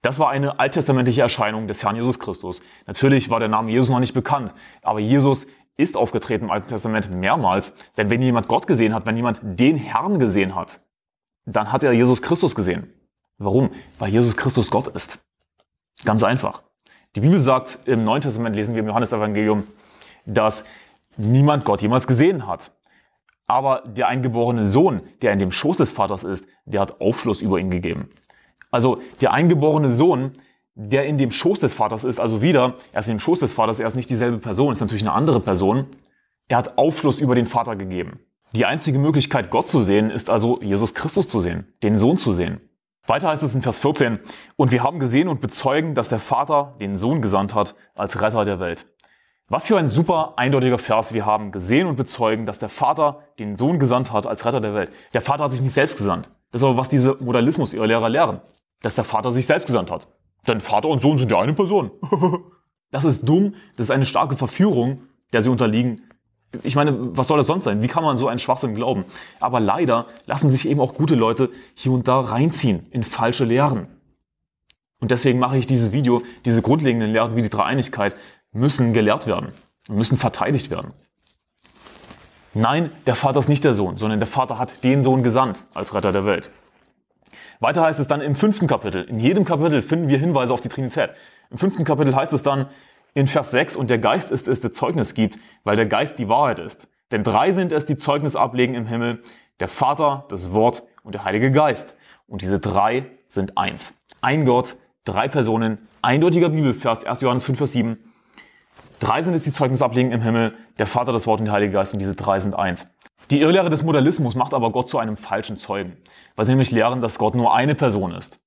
Das 0.01 0.19
war 0.19 0.29
eine 0.29 0.59
alttestamentliche 0.59 1.21
Erscheinung 1.21 1.67
des 1.67 1.83
Herrn 1.83 1.95
Jesus 1.95 2.19
Christus. 2.19 2.61
Natürlich 2.85 3.29
war 3.29 3.39
der 3.39 3.49
Name 3.49 3.71
Jesus 3.71 3.89
noch 3.89 3.99
nicht 3.99 4.13
bekannt, 4.13 4.53
aber 4.83 4.99
Jesus 4.99 5.47
ist 5.75 5.95
aufgetreten 5.95 6.45
im 6.45 6.51
Alten 6.51 6.67
Testament 6.67 7.13
mehrmals. 7.13 7.73
Denn 7.97 8.09
wenn 8.09 8.21
jemand 8.21 8.47
Gott 8.47 8.67
gesehen 8.67 8.93
hat, 8.93 9.05
wenn 9.05 9.15
jemand 9.15 9.41
den 9.43 9.77
Herrn 9.77 10.19
gesehen 10.19 10.55
hat, 10.55 10.77
dann 11.45 11.71
hat 11.71 11.83
er 11.83 11.91
Jesus 11.93 12.21
Christus 12.21 12.55
gesehen. 12.55 12.93
Warum? 13.37 13.69
Weil 13.99 14.09
Jesus 14.09 14.35
Christus 14.35 14.71
Gott 14.71 14.87
ist. 14.87 15.19
Ganz 16.03 16.23
einfach. 16.23 16.63
Die 17.15 17.21
Bibel 17.21 17.39
sagt, 17.39 17.79
im 17.85 18.03
Neuen 18.03 18.21
Testament 18.21 18.55
lesen 18.55 18.73
wir 18.73 18.81
im 18.81 18.87
Johannesevangelium, 18.87 19.63
dass 20.25 20.65
niemand 21.15 21.65
Gott 21.65 21.81
jemals 21.81 22.07
gesehen 22.07 22.47
hat. 22.47 22.71
Aber 23.47 23.83
der 23.85 24.07
eingeborene 24.07 24.65
Sohn, 24.65 25.01
der 25.21 25.31
in 25.31 25.39
dem 25.39 25.51
Schoß 25.51 25.77
des 25.77 25.91
Vaters 25.91 26.23
ist, 26.23 26.45
der 26.65 26.81
hat 26.81 26.99
Aufschluss 26.99 27.41
über 27.41 27.59
ihn 27.59 27.71
gegeben. 27.71 28.09
Also 28.71 28.97
der 29.21 29.33
eingeborene 29.33 29.91
Sohn, 29.91 30.33
der 30.75 31.05
in 31.05 31.17
dem 31.17 31.31
Schoß 31.31 31.59
des 31.59 31.73
Vaters 31.73 32.03
ist, 32.03 32.19
also 32.19 32.41
wieder, 32.41 32.75
er 32.91 32.99
ist 32.99 33.07
in 33.07 33.15
dem 33.15 33.19
Schoß 33.19 33.39
des 33.39 33.53
Vaters, 33.53 33.79
er 33.79 33.87
ist 33.87 33.95
nicht 33.95 34.09
dieselbe 34.09 34.37
Person, 34.37 34.73
ist 34.73 34.79
natürlich 34.79 35.03
eine 35.03 35.13
andere 35.13 35.39
Person. 35.39 35.87
Er 36.47 36.57
hat 36.57 36.77
Aufschluss 36.77 37.19
über 37.19 37.35
den 37.35 37.47
Vater 37.47 37.75
gegeben. 37.75 38.19
Die 38.53 38.65
einzige 38.65 38.99
Möglichkeit, 38.99 39.49
Gott 39.49 39.67
zu 39.67 39.83
sehen, 39.83 40.09
ist 40.09 40.29
also 40.29 40.61
Jesus 40.61 40.93
Christus 40.93 41.27
zu 41.27 41.41
sehen, 41.41 41.73
den 41.83 41.97
Sohn 41.97 42.17
zu 42.17 42.33
sehen. 42.33 42.61
Weiter 43.05 43.29
heißt 43.29 43.43
es 43.43 43.55
in 43.55 43.61
Vers 43.61 43.79
14, 43.79 44.19
und 44.55 44.71
wir 44.71 44.83
haben 44.83 44.99
gesehen 44.99 45.27
und 45.27 45.41
bezeugen, 45.41 45.95
dass 45.95 46.09
der 46.09 46.19
Vater 46.19 46.75
den 46.79 46.97
Sohn 46.97 47.21
gesandt 47.21 47.55
hat 47.55 47.75
als 47.95 48.21
Retter 48.21 48.45
der 48.45 48.59
Welt. 48.59 48.85
Was 49.49 49.67
für 49.67 49.77
ein 49.77 49.87
super 49.87 50.33
eindeutiger 50.35 50.77
Vers. 50.77 51.13
Wir 51.13 51.25
haben 51.25 51.53
gesehen 51.53 51.87
und 51.87 51.95
bezeugen, 51.95 52.45
dass 52.45 52.59
der 52.59 52.67
Vater 52.67 53.21
den 53.39 53.55
Sohn 53.55 53.79
gesandt 53.79 54.11
hat 54.11 54.27
als 54.27 54.45
Retter 54.45 54.59
der 54.59 54.73
Welt. 54.73 54.91
Der 55.13 55.21
Vater 55.21 55.45
hat 55.45 55.51
sich 55.51 55.61
nicht 55.61 55.73
selbst 55.73 55.97
gesandt. 55.97 56.29
Das 56.51 56.61
ist 56.61 56.65
aber, 56.65 56.77
was 56.77 56.89
diese 56.89 57.17
Modalismus 57.19 57.73
ihre 57.73 57.87
Lehrer 57.87 58.09
lehren. 58.09 58.39
Dass 58.81 58.95
der 58.95 59.03
Vater 59.03 59.31
sich 59.31 59.45
selbst 59.45 59.65
gesandt 59.65 59.91
hat. 59.91 60.07
Denn 60.47 60.61
Vater 60.61 60.89
und 60.89 61.01
Sohn 61.01 61.17
sind 61.17 61.31
ja 61.31 61.39
eine 61.39 61.53
Person. 61.53 61.91
das 62.91 63.05
ist 63.05 63.27
dumm. 63.27 63.55
Das 63.75 63.87
ist 63.87 63.91
eine 63.91 64.05
starke 64.05 64.37
Verführung, 64.37 65.01
der 65.33 65.41
sie 65.41 65.49
unterliegen. 65.49 66.01
Ich 66.63 66.75
meine, 66.75 67.17
was 67.17 67.27
soll 67.27 67.37
das 67.37 67.47
sonst 67.47 67.65
sein? 67.65 67.81
Wie 67.81 67.87
kann 67.87 68.03
man 68.03 68.17
so 68.17 68.27
einen 68.27 68.39
Schwachsinn 68.39 68.75
glauben? 68.75 69.05
Aber 69.39 69.59
leider 69.59 70.07
lassen 70.25 70.51
sich 70.51 70.67
eben 70.67 70.79
auch 70.79 70.93
gute 70.93 71.15
Leute 71.15 71.49
hier 71.75 71.91
und 71.91 72.07
da 72.07 72.21
reinziehen 72.21 72.87
in 72.91 73.03
falsche 73.03 73.43
Lehren. 73.43 73.87
Und 74.99 75.11
deswegen 75.11 75.39
mache 75.39 75.57
ich 75.57 75.67
dieses 75.67 75.91
Video, 75.91 76.23
diese 76.45 76.61
grundlegenden 76.61 77.11
Lehren 77.11 77.35
wie 77.35 77.41
die 77.41 77.49
Dreieinigkeit, 77.49 78.15
müssen 78.51 78.93
gelehrt 78.93 79.27
werden 79.27 79.51
und 79.89 79.97
müssen 79.97 80.17
verteidigt 80.17 80.71
werden. 80.71 80.93
Nein, 82.57 82.89
der 83.05 83.13
Vater 83.13 83.39
ist 83.39 83.49
nicht 83.49 83.63
der 83.63 83.75
Sohn, 83.75 83.97
sondern 83.97 84.19
der 84.19 84.27
Vater 84.27 84.57
hat 84.57 84.83
den 84.83 85.03
Sohn 85.03 85.21
gesandt 85.21 85.65
als 85.75 85.93
Retter 85.93 86.11
der 86.11 86.25
Welt. 86.25 86.49
Weiter 87.59 87.83
heißt 87.83 87.99
es 87.99 88.07
dann 88.07 88.19
im 88.19 88.35
fünften 88.35 88.65
Kapitel. 88.65 89.03
In 89.03 89.19
jedem 89.19 89.45
Kapitel 89.45 89.83
finden 89.83 90.07
wir 90.07 90.17
Hinweise 90.17 90.51
auf 90.51 90.61
die 90.61 90.67
Trinität. 90.67 91.13
Im 91.51 91.59
fünften 91.59 91.83
Kapitel 91.83 92.15
heißt 92.15 92.33
es 92.33 92.41
dann 92.41 92.65
in 93.13 93.27
Vers 93.27 93.51
6, 93.51 93.75
und 93.75 93.91
der 93.91 93.99
Geist 93.99 94.31
ist 94.31 94.47
es, 94.47 94.59
der 94.59 94.71
Zeugnis 94.71 95.13
gibt, 95.13 95.37
weil 95.65 95.75
der 95.75 95.85
Geist 95.85 96.17
die 96.17 96.29
Wahrheit 96.29 96.57
ist. 96.57 96.87
Denn 97.11 97.23
drei 97.23 97.51
sind 97.51 97.71
es, 97.71 97.85
die 97.85 97.95
Zeugnis 97.95 98.35
ablegen 98.35 98.73
im 98.73 98.87
Himmel, 98.87 99.21
der 99.59 99.67
Vater, 99.67 100.25
das 100.29 100.51
Wort 100.51 100.81
und 101.03 101.13
der 101.13 101.25
Heilige 101.25 101.51
Geist. 101.51 101.95
Und 102.27 102.41
diese 102.41 102.59
drei 102.59 103.03
sind 103.27 103.55
eins. 103.55 103.93
Ein 104.21 104.45
Gott, 104.45 104.77
drei 105.05 105.27
Personen, 105.27 105.77
eindeutiger 106.01 106.49
Bibelvers, 106.49 107.05
1. 107.05 107.21
Johannes 107.21 107.45
5, 107.45 107.57
Vers 107.59 107.73
7. 107.73 107.97
Drei 108.99 109.21
sind 109.21 109.35
es, 109.35 109.43
die 109.43 109.51
Zeugnis 109.51 109.81
ablegen 109.81 110.11
im 110.11 110.21
Himmel, 110.21 110.53
der 110.79 110.87
Vater, 110.87 111.11
das 111.11 111.27
Wort 111.27 111.39
und 111.39 111.45
der 111.45 111.53
Heilige 111.53 111.73
Geist 111.73 111.93
und 111.93 111.99
diese 111.99 112.15
drei 112.15 112.39
sind 112.39 112.55
eins. 112.55 112.87
Die 113.29 113.41
Irrlehre 113.41 113.69
des 113.69 113.83
Modalismus 113.83 114.35
macht 114.35 114.53
aber 114.53 114.71
Gott 114.71 114.89
zu 114.89 114.97
einem 114.97 115.17
falschen 115.17 115.57
Zeugen, 115.57 115.97
weil 116.35 116.45
sie 116.45 116.51
nämlich 116.51 116.71
lehren, 116.71 117.01
dass 117.01 117.17
Gott 117.17 117.35
nur 117.35 117.53
eine 117.53 117.75
Person 117.75 118.13
ist. 118.13 118.39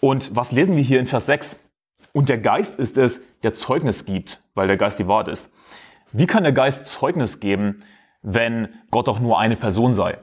Und 0.00 0.36
was 0.36 0.52
lesen 0.52 0.76
wir 0.76 0.82
hier 0.82 1.00
in 1.00 1.06
Vers 1.06 1.26
6? 1.26 1.56
Und 2.12 2.28
der 2.28 2.38
Geist 2.38 2.78
ist 2.78 2.98
es, 2.98 3.20
der 3.42 3.54
Zeugnis 3.54 4.04
gibt, 4.04 4.40
weil 4.54 4.66
der 4.66 4.76
Geist 4.76 4.98
die 4.98 5.08
Wahrheit 5.08 5.28
ist. 5.28 5.50
Wie 6.12 6.26
kann 6.26 6.42
der 6.42 6.52
Geist 6.52 6.86
Zeugnis 6.86 7.40
geben, 7.40 7.82
wenn 8.22 8.68
Gott 8.90 9.08
doch 9.08 9.20
nur 9.20 9.38
eine 9.38 9.56
Person 9.56 9.94
sei? 9.94 10.18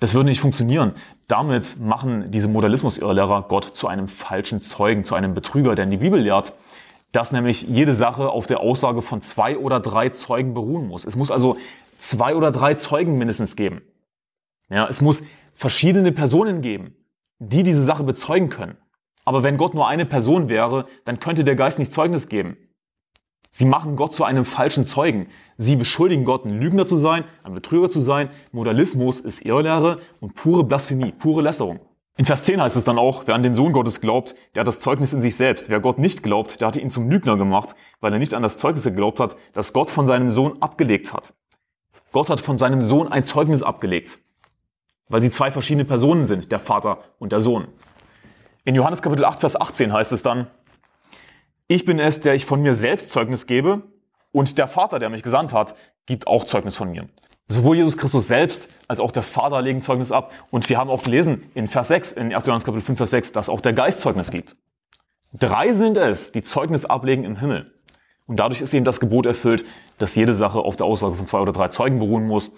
Das 0.00 0.14
würde 0.14 0.28
nicht 0.28 0.40
funktionieren. 0.40 0.92
Damit 1.28 1.80
machen 1.80 2.30
diese 2.30 2.48
Modalismus-Irrlehrer 2.48 3.42
Gott 3.48 3.64
zu 3.64 3.88
einem 3.88 4.08
falschen 4.08 4.60
Zeugen, 4.60 5.04
zu 5.04 5.14
einem 5.14 5.34
Betrüger, 5.34 5.74
denn 5.74 5.90
die 5.90 5.96
Bibel 5.96 6.20
lehrt, 6.20 6.52
dass 7.14 7.30
nämlich 7.30 7.62
jede 7.62 7.94
Sache 7.94 8.28
auf 8.28 8.48
der 8.48 8.58
Aussage 8.58 9.00
von 9.00 9.22
zwei 9.22 9.56
oder 9.56 9.78
drei 9.78 10.08
Zeugen 10.08 10.52
beruhen 10.52 10.88
muss. 10.88 11.04
Es 11.04 11.14
muss 11.14 11.30
also 11.30 11.56
zwei 12.00 12.34
oder 12.34 12.50
drei 12.50 12.74
Zeugen 12.74 13.18
mindestens 13.18 13.54
geben. 13.54 13.82
Ja, 14.68 14.88
es 14.88 15.00
muss 15.00 15.22
verschiedene 15.54 16.10
Personen 16.10 16.60
geben, 16.60 16.96
die 17.38 17.62
diese 17.62 17.84
Sache 17.84 18.02
bezeugen 18.02 18.48
können. 18.48 18.74
Aber 19.24 19.44
wenn 19.44 19.58
Gott 19.58 19.74
nur 19.74 19.86
eine 19.86 20.06
Person 20.06 20.48
wäre, 20.48 20.86
dann 21.04 21.20
könnte 21.20 21.44
der 21.44 21.54
Geist 21.54 21.78
nicht 21.78 21.92
Zeugnis 21.92 22.28
geben. 22.28 22.56
Sie 23.52 23.64
machen 23.64 23.94
Gott 23.94 24.16
zu 24.16 24.24
einem 24.24 24.44
falschen 24.44 24.84
Zeugen. 24.84 25.28
Sie 25.56 25.76
beschuldigen 25.76 26.24
Gott, 26.24 26.44
ein 26.44 26.60
Lügner 26.60 26.88
zu 26.88 26.96
sein, 26.96 27.22
ein 27.44 27.54
Betrüger 27.54 27.90
zu 27.90 28.00
sein. 28.00 28.28
Modalismus 28.50 29.20
ist 29.20 29.42
Irrlehre 29.42 30.00
und 30.18 30.34
pure 30.34 30.64
Blasphemie, 30.64 31.12
pure 31.12 31.42
Lästerung. 31.42 31.78
In 32.16 32.24
Vers 32.24 32.44
10 32.44 32.60
heißt 32.62 32.76
es 32.76 32.84
dann 32.84 32.98
auch, 32.98 33.26
wer 33.26 33.34
an 33.34 33.42
den 33.42 33.56
Sohn 33.56 33.72
Gottes 33.72 34.00
glaubt, 34.00 34.36
der 34.54 34.60
hat 34.60 34.68
das 34.68 34.78
Zeugnis 34.78 35.12
in 35.12 35.20
sich 35.20 35.34
selbst. 35.34 35.68
Wer 35.68 35.80
Gott 35.80 35.98
nicht 35.98 36.22
glaubt, 36.22 36.60
der 36.60 36.68
hatte 36.68 36.80
ihn 36.80 36.90
zum 36.90 37.10
Lügner 37.10 37.36
gemacht, 37.36 37.74
weil 38.00 38.12
er 38.12 38.20
nicht 38.20 38.34
an 38.34 38.42
das 38.42 38.56
Zeugnis 38.56 38.84
geglaubt 38.84 39.18
hat, 39.18 39.36
das 39.52 39.72
Gott 39.72 39.90
von 39.90 40.06
seinem 40.06 40.30
Sohn 40.30 40.62
abgelegt 40.62 41.12
hat. 41.12 41.34
Gott 42.12 42.30
hat 42.30 42.40
von 42.40 42.56
seinem 42.56 42.82
Sohn 42.82 43.10
ein 43.10 43.24
Zeugnis 43.24 43.64
abgelegt, 43.64 44.20
weil 45.08 45.22
sie 45.22 45.30
zwei 45.30 45.50
verschiedene 45.50 45.84
Personen 45.84 46.26
sind, 46.26 46.52
der 46.52 46.60
Vater 46.60 46.98
und 47.18 47.32
der 47.32 47.40
Sohn. 47.40 47.66
In 48.64 48.76
Johannes 48.76 49.02
Kapitel 49.02 49.24
8, 49.24 49.40
Vers 49.40 49.60
18 49.60 49.92
heißt 49.92 50.12
es 50.12 50.22
dann, 50.22 50.46
ich 51.66 51.84
bin 51.84 51.98
es, 51.98 52.20
der 52.20 52.34
ich 52.34 52.46
von 52.46 52.62
mir 52.62 52.76
selbst 52.76 53.10
Zeugnis 53.10 53.46
gebe, 53.46 53.82
und 54.30 54.58
der 54.58 54.68
Vater, 54.68 54.98
der 54.98 55.10
mich 55.10 55.22
gesandt 55.22 55.52
hat, 55.52 55.74
gibt 56.06 56.26
auch 56.26 56.44
Zeugnis 56.44 56.76
von 56.76 56.90
mir. 56.90 57.08
Sowohl 57.48 57.76
Jesus 57.76 57.98
Christus 57.98 58.26
selbst 58.26 58.68
als 58.88 59.00
auch 59.00 59.10
der 59.10 59.22
Vater 59.22 59.60
legen 59.60 59.82
Zeugnis 59.82 60.12
ab. 60.12 60.32
Und 60.50 60.68
wir 60.68 60.78
haben 60.78 60.90
auch 60.90 61.02
gelesen 61.02 61.50
in 61.54 61.66
Vers 61.66 61.88
6, 61.88 62.12
in 62.12 62.34
1. 62.34 62.46
Johannes 62.46 62.64
Kapitel 62.64 62.84
5, 62.84 62.98
Vers 62.98 63.10
6, 63.10 63.32
dass 63.32 63.48
auch 63.48 63.60
der 63.60 63.72
Geist 63.72 64.00
Zeugnis 64.00 64.30
gibt. 64.30 64.56
Drei 65.32 65.72
sind 65.72 65.96
es, 65.96 66.32
die 66.32 66.42
Zeugnis 66.42 66.84
ablegen 66.84 67.24
im 67.24 67.36
Himmel. 67.36 67.74
Und 68.26 68.40
dadurch 68.40 68.62
ist 68.62 68.72
eben 68.72 68.84
das 68.84 69.00
Gebot 69.00 69.26
erfüllt, 69.26 69.64
dass 69.98 70.14
jede 70.14 70.34
Sache 70.34 70.60
auf 70.60 70.76
der 70.76 70.86
Aussage 70.86 71.14
von 71.14 71.26
zwei 71.26 71.40
oder 71.40 71.52
drei 71.52 71.68
Zeugen 71.68 71.98
beruhen 71.98 72.26
muss. 72.26 72.52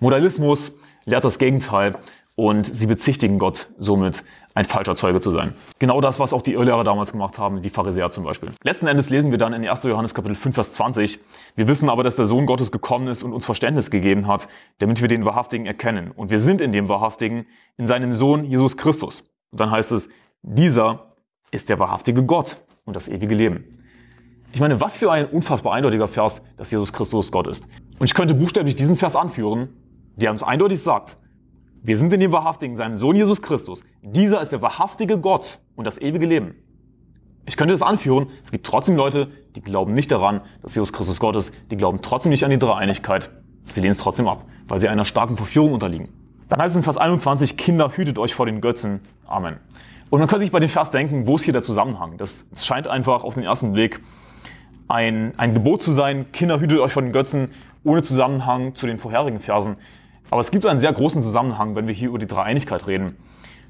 Modalismus 0.00 0.72
lehrt 1.04 1.24
das 1.24 1.38
Gegenteil 1.38 1.96
und 2.36 2.66
sie 2.66 2.86
bezichtigen 2.86 3.38
Gott 3.38 3.68
somit, 3.78 4.24
ein 4.54 4.64
falscher 4.64 4.94
Zeuge 4.94 5.20
zu 5.20 5.30
sein. 5.30 5.54
Genau 5.78 6.00
das, 6.00 6.20
was 6.20 6.32
auch 6.32 6.42
die 6.42 6.52
Irrlehrer 6.52 6.84
damals 6.84 7.12
gemacht 7.12 7.38
haben, 7.38 7.62
die 7.62 7.70
Pharisäer 7.70 8.10
zum 8.10 8.24
Beispiel. 8.24 8.52
Letzten 8.62 8.86
Endes 8.86 9.10
lesen 9.10 9.30
wir 9.30 9.38
dann 9.38 9.52
in 9.52 9.66
1. 9.66 9.82
Johannes 9.82 10.14
Kapitel 10.14 10.36
5, 10.36 10.54
Vers 10.54 10.72
20, 10.72 11.18
wir 11.56 11.68
wissen 11.68 11.88
aber, 11.88 12.04
dass 12.04 12.16
der 12.16 12.26
Sohn 12.26 12.46
Gottes 12.46 12.70
gekommen 12.70 13.08
ist 13.08 13.22
und 13.22 13.32
uns 13.32 13.44
Verständnis 13.44 13.90
gegeben 13.90 14.26
hat, 14.26 14.48
damit 14.78 15.00
wir 15.00 15.08
den 15.08 15.24
Wahrhaftigen 15.24 15.66
erkennen. 15.66 16.12
Und 16.12 16.30
wir 16.30 16.40
sind 16.40 16.60
in 16.60 16.72
dem 16.72 16.88
Wahrhaftigen, 16.88 17.46
in 17.76 17.86
seinem 17.86 18.14
Sohn 18.14 18.44
Jesus 18.44 18.76
Christus. 18.76 19.24
Und 19.50 19.60
dann 19.60 19.70
heißt 19.70 19.92
es, 19.92 20.08
dieser 20.42 21.10
ist 21.50 21.68
der 21.68 21.78
wahrhaftige 21.78 22.22
Gott 22.24 22.58
und 22.84 22.96
das 22.96 23.08
ewige 23.08 23.34
Leben. 23.34 23.64
Ich 24.52 24.60
meine, 24.60 24.80
was 24.80 24.96
für 24.96 25.10
ein 25.10 25.26
unfassbar 25.26 25.74
eindeutiger 25.74 26.06
Vers, 26.06 26.40
dass 26.56 26.70
Jesus 26.70 26.92
Christus 26.92 27.32
Gott 27.32 27.48
ist. 27.48 27.64
Und 27.98 28.06
ich 28.06 28.14
könnte 28.14 28.34
buchstäblich 28.34 28.76
diesen 28.76 28.96
Vers 28.96 29.16
anführen, 29.16 29.68
der 30.16 30.30
uns 30.30 30.44
eindeutig 30.44 30.80
sagt, 30.80 31.18
wir 31.84 31.98
sind 31.98 32.12
in 32.14 32.20
dem 32.20 32.32
Wahrhaftigen, 32.32 32.78
seinem 32.78 32.96
Sohn 32.96 33.14
Jesus 33.14 33.42
Christus. 33.42 33.84
Dieser 34.02 34.40
ist 34.40 34.52
der 34.52 34.62
wahrhaftige 34.62 35.18
Gott 35.18 35.58
und 35.76 35.86
das 35.86 35.98
ewige 35.98 36.24
Leben. 36.24 36.54
Ich 37.44 37.58
könnte 37.58 37.74
das 37.74 37.82
anführen. 37.82 38.28
Es 38.42 38.50
gibt 38.50 38.64
trotzdem 38.66 38.96
Leute, 38.96 39.28
die 39.54 39.60
glauben 39.60 39.92
nicht 39.92 40.10
daran, 40.10 40.40
dass 40.62 40.74
Jesus 40.74 40.94
Christus 40.94 41.20
Gott 41.20 41.36
ist. 41.36 41.52
Die 41.70 41.76
glauben 41.76 42.00
trotzdem 42.00 42.30
nicht 42.30 42.42
an 42.42 42.50
die 42.50 42.58
Dreieinigkeit. 42.58 43.30
Sie 43.66 43.80
lehnen 43.80 43.92
es 43.92 43.98
trotzdem 43.98 44.26
ab, 44.28 44.46
weil 44.66 44.80
sie 44.80 44.88
einer 44.88 45.04
starken 45.04 45.36
Verführung 45.36 45.74
unterliegen. 45.74 46.08
Dann 46.48 46.58
heißt 46.58 46.72
es 46.72 46.76
in 46.76 46.82
Vers 46.82 46.96
21, 46.96 47.58
Kinder, 47.58 47.92
hütet 47.94 48.18
euch 48.18 48.34
vor 48.34 48.46
den 48.46 48.62
Götzen. 48.62 49.00
Amen. 49.26 49.58
Und 50.08 50.20
man 50.20 50.28
könnte 50.28 50.44
sich 50.44 50.52
bei 50.52 50.60
dem 50.60 50.70
Vers 50.70 50.90
denken, 50.90 51.26
wo 51.26 51.36
ist 51.36 51.44
hier 51.44 51.52
der 51.52 51.62
Zusammenhang? 51.62 52.16
Das 52.16 52.46
scheint 52.56 52.88
einfach 52.88 53.24
auf 53.24 53.34
den 53.34 53.42
ersten 53.42 53.72
Blick 53.74 54.00
ein, 54.88 55.32
ein 55.36 55.54
Gebot 55.54 55.82
zu 55.82 55.92
sein, 55.92 56.30
Kinder, 56.32 56.60
hütet 56.60 56.78
euch 56.78 56.92
vor 56.92 57.02
den 57.02 57.12
Götzen, 57.12 57.50
ohne 57.84 58.02
Zusammenhang 58.02 58.74
zu 58.74 58.86
den 58.86 58.98
vorherigen 58.98 59.40
Versen. 59.40 59.76
Aber 60.30 60.40
es 60.40 60.50
gibt 60.50 60.66
einen 60.66 60.80
sehr 60.80 60.92
großen 60.92 61.22
Zusammenhang, 61.22 61.74
wenn 61.76 61.86
wir 61.86 61.94
hier 61.94 62.08
über 62.08 62.18
die 62.18 62.26
Dreieinigkeit 62.26 62.86
reden. 62.86 63.14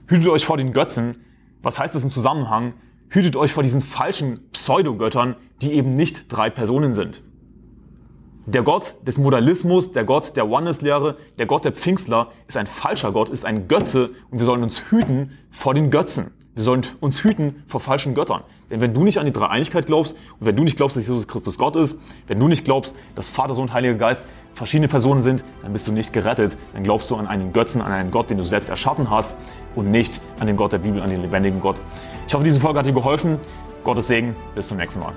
Hütet 0.07 0.29
euch 0.29 0.45
vor 0.45 0.57
den 0.57 0.73
Götzen. 0.73 1.25
Was 1.63 1.79
heißt 1.79 1.95
das 1.95 2.05
im 2.05 2.11
Zusammenhang? 2.11 2.75
Hütet 3.09 3.37
euch 3.37 3.53
vor 3.53 3.63
diesen 3.63 3.81
falschen 3.81 4.51
Pseudogöttern, 4.51 5.37
die 5.63 5.73
eben 5.73 5.97
nicht 5.97 6.33
drei 6.33 6.51
Personen 6.51 6.95
sind. 6.95 7.23
Der 8.47 8.63
Gott 8.63 8.97
des 9.07 9.17
Modalismus, 9.17 9.93
der 9.93 10.05
Gott 10.05 10.37
der 10.37 10.49
Oneness-Lehre, 10.49 11.17
der 11.39 11.47
Gott 11.47 11.65
der 11.65 11.73
Pfingstler 11.73 12.31
ist 12.47 12.59
ein 12.59 12.67
falscher 12.67 13.11
Gott, 13.13 13.31
ist 13.31 13.47
ein 13.47 13.69
Götze 13.69 14.11
und 14.31 14.39
wir 14.39 14.45
sollen 14.45 14.63
uns 14.63 14.91
hüten 14.91 15.39
vor 15.51 15.73
den 15.73 15.91
Götzen. 15.91 16.31
Wir 16.55 16.63
sollen 16.63 16.83
uns 17.01 17.25
hüten 17.25 17.65
vor 17.67 17.81
falschen 17.81 18.15
Göttern. 18.15 18.43
Denn 18.71 18.81
wenn 18.81 18.95
du 18.95 19.03
nicht 19.03 19.19
an 19.19 19.27
die 19.27 19.33
Dreieinigkeit 19.33 19.87
glaubst 19.87 20.15
und 20.39 20.47
wenn 20.47 20.57
du 20.57 20.63
nicht 20.63 20.77
glaubst, 20.77 20.97
dass 20.97 21.07
Jesus 21.07 21.27
Christus 21.27 21.59
Gott 21.59 21.77
ist, 21.77 21.99
wenn 22.29 22.39
du 22.39 22.49
nicht 22.49 22.65
glaubst, 22.65 22.95
dass 23.17 23.29
Vater, 23.29 23.55
Sohn, 23.55 23.73
Heiliger 23.73 23.95
Geist 23.95 24.23
verschiedene 24.53 24.89
Personen 24.89 25.23
sind, 25.23 25.45
dann 25.63 25.73
bist 25.73 25.87
du 25.87 25.93
nicht 25.93 26.13
gerettet. 26.13 26.57
Dann 26.73 26.85
glaubst 26.85 27.11
du 27.11 27.17
an 27.17 27.27
einen 27.27 27.53
Götzen, 27.53 27.81
an 27.81 27.93
einen 27.93 28.11
Gott, 28.11 28.31
den 28.31 28.39
du 28.39 28.45
selbst 28.45 28.69
erschaffen 28.69 29.11
hast 29.11 29.35
und 29.75 29.91
nicht 29.91 30.21
an 30.39 30.47
den 30.47 30.57
Gott 30.57 30.73
der 30.73 30.79
Bibel, 30.79 31.03
an 31.03 31.11
den 31.11 31.23
lebendigen 31.23 31.61
Gott. 31.61 31.77
Ich 32.27 32.35
hoffe, 32.35 32.45
diese 32.45 32.61
Folge 32.61 32.79
hat 32.79 32.87
dir 32.87 32.93
geholfen. 32.93 33.39
Gottes 33.83 34.07
Segen. 34.07 34.35
Bis 34.55 34.69
zum 34.69 34.79
nächsten 34.79 35.01
Mal. 35.01 35.13